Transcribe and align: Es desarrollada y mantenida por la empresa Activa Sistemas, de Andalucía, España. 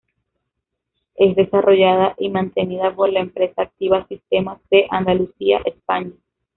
Es 1.13 1.35
desarrollada 1.35 2.15
y 2.17 2.29
mantenida 2.31 2.91
por 2.95 3.13
la 3.13 3.19
empresa 3.19 3.61
Activa 3.61 4.07
Sistemas, 4.07 4.59
de 4.71 4.87
Andalucía, 4.89 5.61
España. 5.63 6.13